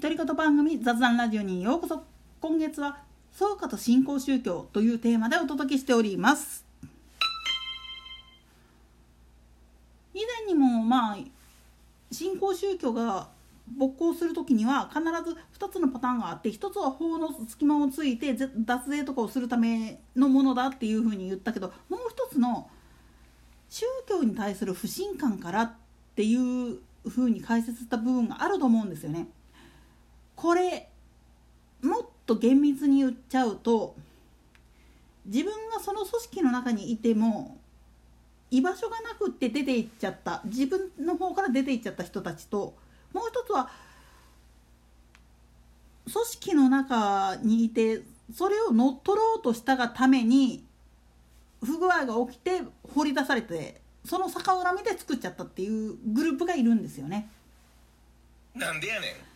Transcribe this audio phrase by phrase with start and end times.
[0.00, 2.02] 独り言番組雑談ラジオにようこそ
[2.40, 3.02] 今月は
[3.32, 6.64] 総括と新興宗教というテーマでお届けしております
[10.14, 11.18] 以前にもまあ
[12.10, 13.28] 新興宗教が
[13.76, 22.70] 勃興する時には必ず2つのパターンがあって1つは法の隙間をついて脱税とかをするためのものだっていうふうに言ったけどもう一つの
[23.68, 25.72] 宗教に対する不信感からっ
[26.16, 29.28] ていうふうに解説した部分があると思うんですよね。
[30.40, 30.88] これ
[31.82, 33.94] もっと厳密に言っちゃうと
[35.26, 37.58] 自分がその組織の中にいても
[38.50, 42.74] 居場所がなくって出ていっちゃった自分の方から出ていっちゃった人たちと
[43.12, 43.68] もう一つは
[46.10, 48.00] 組織の中にいて
[48.34, 50.64] それを乗っ取ろうとしたがために
[51.62, 52.62] 不具合が起きて
[52.94, 57.28] 放り出されてその逆恨みで作っちゃったっていうグループがいるんですよね。
[58.54, 59.29] なんでやねん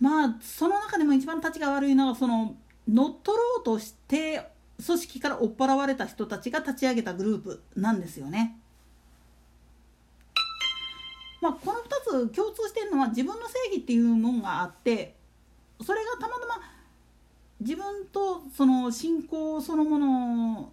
[0.00, 2.56] まあその中でも一番立ちが悪いのはその
[2.88, 4.48] 乗っ取ろうとして
[4.84, 8.56] 組織から追っ払われた人たちが立ち上げたグループなんですよね。
[11.42, 15.16] まあ、この2つ共通してるのは自分の正義っていうもんがあって
[15.82, 16.60] それがたまたま
[17.60, 20.72] 自分とその信仰そのもの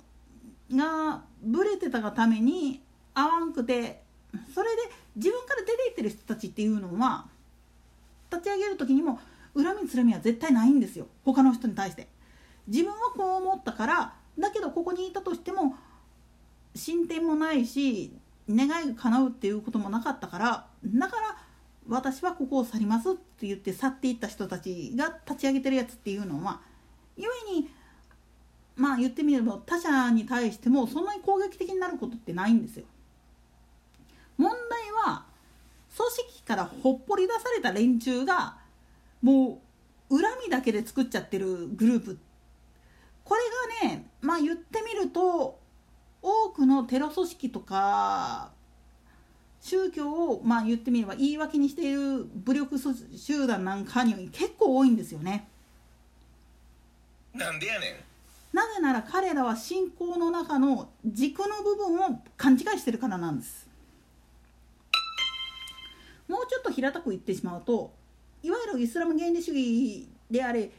[0.74, 2.82] がブレてたがために
[3.14, 4.04] 合わんくて
[4.54, 4.82] それで
[5.16, 7.28] 自分から出ていってる人たちっていうのは
[8.32, 9.20] 立ち上げる時にも
[9.56, 12.08] 恨みつらみは絶対ないんですよ他の人に対して
[12.68, 15.76] 自分はこう思ったからだけどここにいたとしても
[16.76, 18.14] 進展もないし
[18.50, 21.38] 願いが叶うっていうこともなかったからだから
[21.90, 26.62] 私はここを去りますって言って去っていった人たちが立ち上げてるやつっていうのは
[27.18, 27.70] 故に
[28.76, 32.86] まあ言ってみれば他者に対してもそんなに攻撃的になることってないんですよ。
[34.38, 35.26] 問題は
[35.96, 38.58] 組織からほっぽり出された連中が
[39.22, 39.62] も
[40.10, 42.18] う恨みだけで作っちゃってるグループ
[43.24, 43.42] これ
[43.84, 45.60] がねまあ言ってみると
[46.22, 48.52] 多くのテロ組織とか
[49.60, 52.78] 宗教をまあ言ってみれば言い訳にしている武力
[53.16, 55.48] 集団なんかに結構多いんですよね。
[57.34, 58.08] なんでやねん
[58.56, 63.67] なぜなら彼らは信仰の中の軸の部分を勘違いしてるからなんです
[66.28, 67.94] もうちょっと平たく言ってしまうと
[68.44, 70.70] いわゆるイスラム原理主義であれ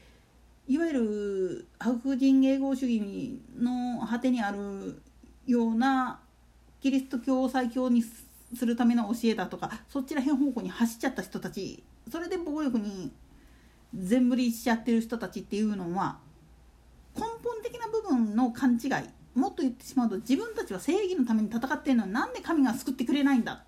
[0.66, 5.00] いわゆる白人迎合主義の果てにある
[5.46, 6.20] ような
[6.80, 13.10] キリスト教を最強にするための教えだとかそっちら辺方向に走っちゃった人たちそれで暴力に
[13.94, 16.18] 全振りしちゃってる人たちっていうのは
[17.16, 18.90] 根本的な部分の勘違い
[19.34, 23.64] もっと言ってしまうと自分たちは正義のために戦ってるのになんで神が救ってくれないんだ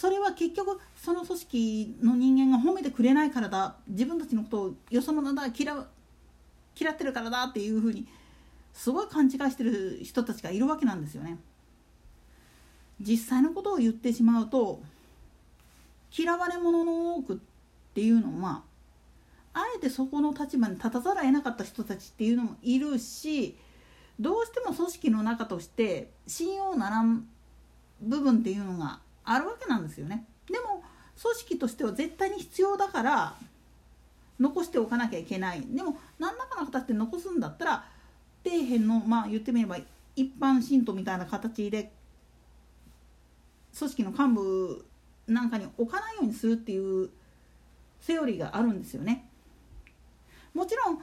[0.00, 5.76] それは結局その組織の人間が褒めてくれないからだ自分たちのことをよそ者だ嫌
[6.74, 8.06] 嫌ってるからだっていうふうに
[8.72, 11.36] すごい勘違いしてる人たちがいるわけなんですよね。
[12.98, 14.80] 実際のことを言ってしまうと
[16.16, 17.38] 嫌われ者の多くっ
[17.92, 18.62] ていうのは
[19.52, 23.54] あえてそこの立場に立たざるを得なかった人たちっていうのもいるし
[24.18, 27.28] どうしても組織の中として信用ならん
[28.00, 30.26] 部分っていうのがあるわけなんですよね。
[30.50, 30.82] でも
[31.22, 33.36] 組織としては絶対に必要だから
[34.40, 37.84] 残しておかなきゃいけないでも何らかの形で残すんだったら
[38.44, 39.76] 底辺のまあ言ってみれば
[40.16, 41.92] 一般信徒みたいな形で
[43.78, 44.84] 組織の幹部
[45.28, 47.10] なんかに置かないようにするっていう
[48.00, 49.28] セオリーがあるんですよね。
[50.54, 50.98] もちろん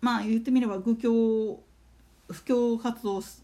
[0.00, 1.60] まあ言ってみれば愚教
[2.28, 3.38] 布教活動し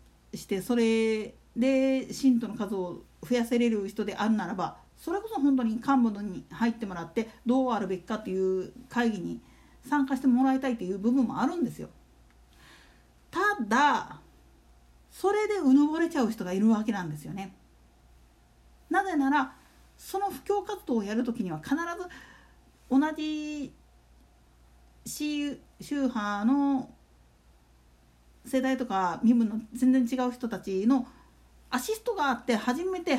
[0.48, 9.41] てそれで信徒の数を増やせれる人であるならばそれこそ本当に幹部に入ってもらってどうあるべきかっていう会議に
[9.88, 11.88] 参加してもらいたいという部分もあるんですよ。
[13.31, 14.20] ただ
[15.10, 17.55] それでうぬぼれちゃう人がいるわけなんですよね。
[18.90, 19.55] なぜなら
[19.96, 21.81] その布教活動をやる時には必ず
[22.90, 23.73] 同じ
[25.05, 25.58] 宗
[25.90, 26.90] 派の
[28.44, 31.06] 世代とか身分の全然違う人たちの
[31.75, 33.19] アシストがあって初めて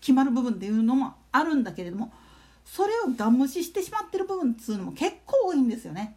[0.00, 2.10] 決まる部分っていうのもあるんだけれども
[2.64, 6.16] それをガン無視してしまってる部分っつうのも結構多いんですよね。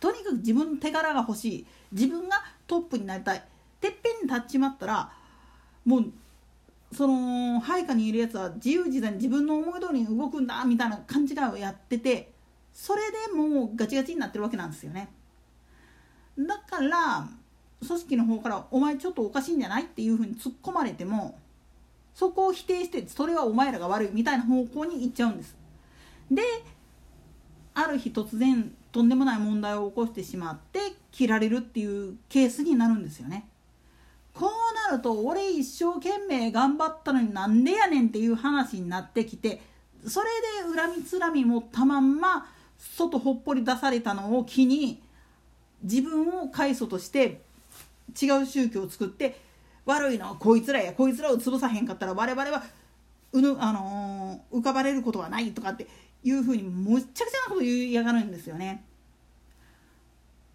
[0.00, 3.44] とにかく自分の手柄が欲しい自分がトップになりたい
[3.82, 5.12] てっぺんに立っちまったら
[5.84, 6.12] もう
[6.94, 12.32] その配下にいるやつは自由自在に自分の思い通りに動くんだみたいな勘違いをやってて
[12.72, 15.10] それでもうガチガチになってるわけなんですよね。
[16.38, 17.28] だから
[17.84, 21.38] 組織の方から「お前ちょっとおかしいんじゃない?」っていうふうに突っ込まれても
[22.14, 25.56] そこを否定してそれはお前らが悪いみたいな方向に行っちゃうんです
[26.30, 26.42] で
[27.74, 33.48] ある日突然とんでもない問題を起こしてしまって切られるっていうケースになるんですよね
[34.32, 39.60] こうなると俺一生懸命頑張ったのになんでやねんっていう話になってきて
[40.06, 40.28] それ
[40.72, 42.46] で恨みつらみ持ったまんま
[42.78, 45.02] 外ほっぽり出されたのを機に
[45.82, 47.42] 自分を開祖として
[48.20, 49.38] 違う宗教を作って
[49.84, 52.62] 悪いのはこいつらやこいつらを潰さへんかったら我々は
[53.32, 55.86] うぬ、あのー浮かばれることはないとかって
[56.22, 58.84] いうふうにむっちゃくちゃなこと言いやがるんですよね。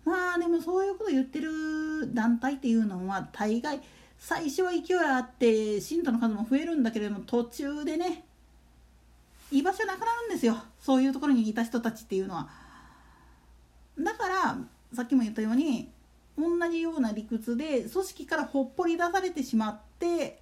[0.06, 3.82] まあでもそういうこと言ってる団体っていうのは大概
[4.18, 8.24] 最初は勢いあって信徒の数も増えるんだけれども途中でね
[9.52, 12.50] 居場所なくなるんですよそういうところにいた人たちっていうのは。
[14.00, 14.58] だから
[14.94, 15.92] さっきも言ったように
[16.40, 20.40] 同じような理屈で組織からほっぽり出されてしまって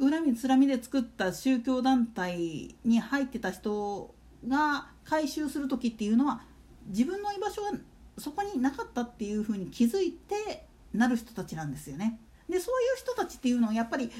[0.00, 4.12] 恨みつらみで作った宗教団体に入ってた人
[4.48, 6.42] が回収する時っていうのは
[6.88, 7.70] 自分の居場所が
[8.18, 12.18] そこになかったっていうふうに気づいてなる人たちなんですよね。
[12.48, 14.10] でそういう人たちっていうのはやっぱり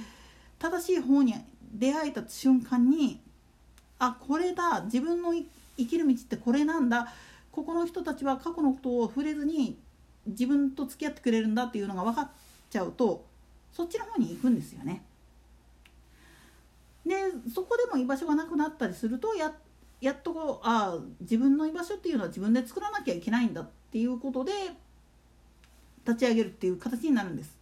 [0.58, 1.34] 正しい方に
[1.72, 3.20] 出会えた瞬間に
[3.98, 5.34] あこれだ自分の
[5.76, 7.12] 生きる道ってこれなんだ
[7.52, 9.78] ここの人たちは過去のことを触れずに
[10.26, 12.30] 自分と付き合ってくれるんだっていうのが分かっ
[12.70, 13.24] ちゃうと
[13.72, 15.04] そっちの方に行くんですよね。
[17.04, 17.14] で
[17.54, 19.52] そこでも居場所がなくなったりするとや
[20.00, 24.52] やっとこうああ自分の居場所っていうのは自分で作らなきゃいけないんだっていうことで
[26.06, 27.56] 立ち上げるっていう形になるんです。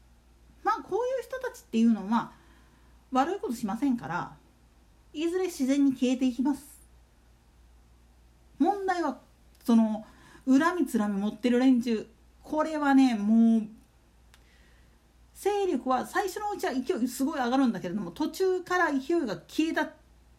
[0.62, 2.32] まあこういう人たちっていうのは
[3.10, 4.32] 悪いことしませんから
[5.12, 6.64] いずれ自然に消えていきます。
[8.58, 9.18] 問題は
[9.64, 10.04] その
[10.46, 12.06] 恨みつらみ持ってる連中
[12.52, 13.62] これはねもう
[15.32, 19.88] 勢力は最初のうちは勢いすごい上がるんだけれども途中から勢いが消えた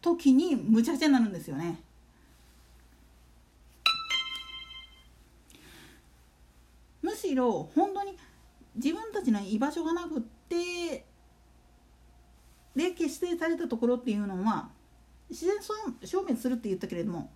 [0.00, 1.82] 時にむちゃくちゃになるんですよね。
[7.02, 8.16] むしろ本当に
[8.76, 11.04] 自分たちの居場所がなくって
[12.76, 14.68] で結成されたところっていうのは
[15.28, 17.32] 自然消滅するって言ったけれども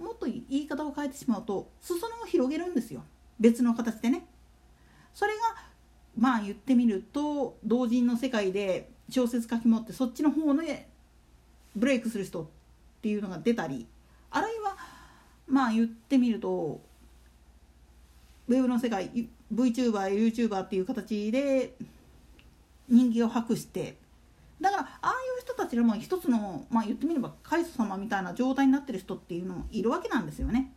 [0.00, 3.04] もっと言い方を変えてしまうと裾野を広げるんですよ
[3.40, 4.26] 別の形でね。
[5.14, 5.40] それが
[6.16, 10.88] まあ言ってみると同人の世界で小説書き持ってそっちの方で
[11.74, 12.46] ブレイクする人っ
[13.02, 13.86] ていうのが出たり
[14.30, 14.76] あるいは
[15.48, 16.80] まあ言ってみると
[18.48, 21.74] ウェブの世界 VTuberYouTuber っていう形で
[22.88, 23.96] 人気を博して
[24.60, 30.72] だからああいう人たちでも一つのまあ言ってみればカイス様みたいな状態になってる人っていうのもいるわけなんですよね。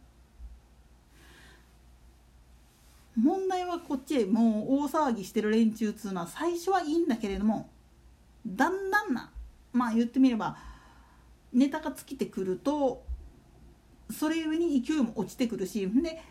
[3.19, 7.69] 問題はこっちへもう大騒ぎしてる連中っつうのは最初はいいんだけれども
[8.45, 9.31] だんだんな
[9.71, 10.57] まあ言ってみれば
[11.53, 13.03] ネタが尽きてくると
[14.11, 16.21] それゆえに勢いも落ちてくるしで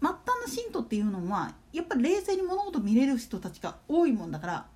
[0.00, 4.66] 末端の信徒っていうのはやっぱり冷静に物事見れる人たちが多いもんだから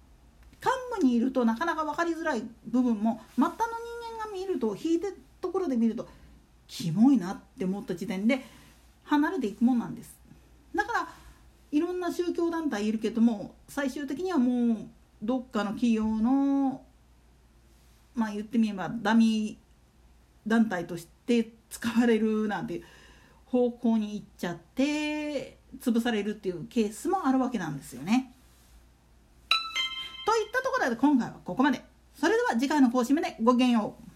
[0.63, 0.71] 幹
[1.01, 6.07] 部にいるとなかなか分かりづらい部分も末端の人間が見ると引いてるところで見ると
[6.69, 8.45] キモいなって思った時点で
[9.05, 10.16] 離れていくもんなんです。
[11.77, 14.77] いろんな宗教団体いるけども最終的にはもう
[15.23, 16.81] どっかの企業の
[18.15, 22.81] まあ言ってみればダミー団体として使われるなんて
[23.45, 28.33] 方向に行っちゃって潰されるっていうケースもあるわけなんですよね。
[30.25, 31.85] といったところで今回はここまで。
[32.15, 34.11] それでは次回の更新までごきげんよう。